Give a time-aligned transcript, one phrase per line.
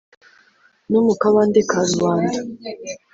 [0.89, 2.39] No mu kabande ka rubanda.